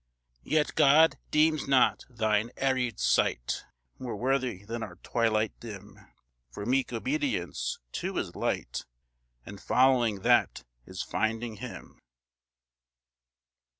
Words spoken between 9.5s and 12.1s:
following that is finding Him.